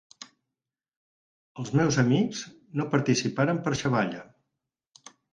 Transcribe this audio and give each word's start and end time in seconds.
Els 1.63 1.67
meus 1.79 1.99
amics 2.03 2.41
no 2.81 2.87
participaran 2.93 3.59
per 3.67 3.75
xavalla. 3.83 4.23